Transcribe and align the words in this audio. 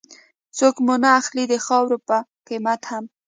څوک 0.57 0.75
مو 0.85 0.95
نه 1.03 1.09
اخلي 1.19 1.43
د 1.49 1.53
خاورو 1.65 1.97
په 2.07 2.17
قيمت 2.47 2.81
هم 2.91 3.03